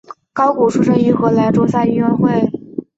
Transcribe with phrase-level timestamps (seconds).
[0.33, 2.49] 高古出身于荷兰中下游球会。